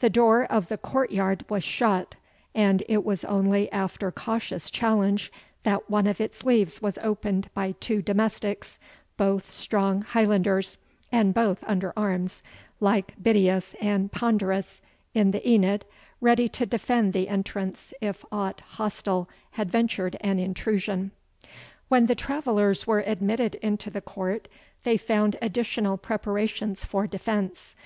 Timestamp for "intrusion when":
20.38-22.04